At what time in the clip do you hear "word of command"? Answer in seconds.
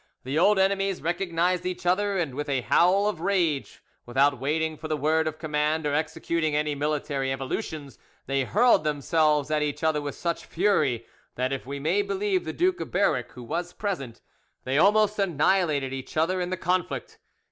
4.97-5.85